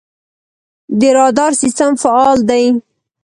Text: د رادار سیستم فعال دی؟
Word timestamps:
د 0.99 1.01
رادار 1.17 1.51
سیستم 1.61 1.91
فعال 2.01 2.39
دی؟ 2.49 2.63